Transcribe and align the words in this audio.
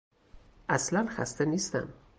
اصلا 0.69 1.07
خسته 1.09 1.45
نیستم. 1.45 1.93